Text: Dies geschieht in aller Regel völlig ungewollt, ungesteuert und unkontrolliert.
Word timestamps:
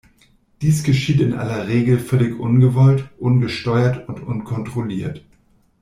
Dies 0.63 0.81
geschieht 0.81 1.21
in 1.21 1.33
aller 1.35 1.67
Regel 1.67 1.99
völlig 1.99 2.39
ungewollt, 2.39 3.07
ungesteuert 3.19 4.09
und 4.09 4.19
unkontrolliert. 4.23 5.23